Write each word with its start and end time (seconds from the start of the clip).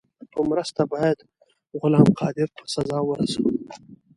په 0.31 0.39
مرسته 0.49 0.81
باید 0.93 1.17
غلام 1.79 2.07
قادر 2.19 2.47
په 2.57 2.63
سزا 2.73 2.99
ورسوم. 3.03 3.47